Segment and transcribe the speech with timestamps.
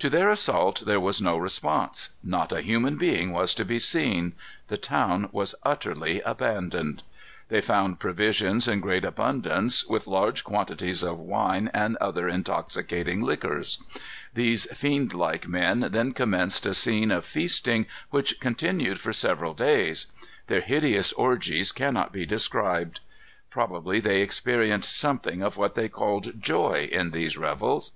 [0.00, 2.10] To their assault there was no response.
[2.22, 4.34] Not a human being was to be seen.
[4.68, 7.02] The town was utterly abandoned.
[7.48, 13.82] They found provisions in great abundance, with large quantities of wine and other intoxicating liquors.
[14.34, 20.04] These fiend like men then commenced a scene of feasting, which continued for several days.
[20.48, 23.00] Their hideous orgies cannot be described.
[23.48, 27.92] Probably they experienced something of what they called joy, in these revels.